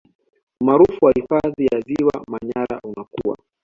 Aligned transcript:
Umaarufu 0.61 1.05
wa 1.05 1.11
hifadhi 1.13 1.65
ya 1.65 1.81
Ziwa 1.81 2.23
Manyara 2.27 2.79
unakua 2.83 3.37